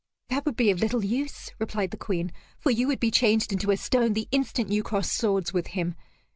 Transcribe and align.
"That 0.29 0.47
would 0.47 0.55
be 0.55 0.71
of 0.71 0.79
little 0.79 1.05
use," 1.05 1.51
replied 1.59 1.91
the 1.91 1.95
Queen, 1.95 2.31
"for 2.57 2.71
you 2.71 2.87
would 2.87 2.99
be 2.99 3.11
changed 3.11 3.51
into 3.51 3.69
a 3.69 3.77
stone 3.77 4.13
the 4.13 4.27
instant 4.31 4.71
you 4.71 4.81
crossed 4.81 5.11
swords 5.11 5.53
with 5.53 5.67
him. 5.77 5.93